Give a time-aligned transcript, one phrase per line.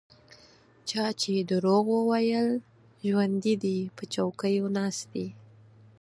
[0.89, 2.49] چا چې دروغ ویل
[3.07, 5.27] ژوندي دي په چوکیو ناست دي.